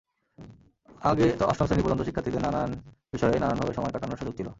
আগে 1.01 1.25
অষ্টম 1.41 1.65
শ্রেণি 1.65 1.83
পর্যন্ত 1.83 2.01
শিক্ষার্থীদের 2.03 2.43
নানান 2.43 2.69
বিষয়ে 3.13 3.37
নানানভাবে 3.39 3.73
সময় 3.73 3.93
কাটানোর 3.93 4.19
সুযোগ 4.21 4.33
ছিল। 4.37 4.47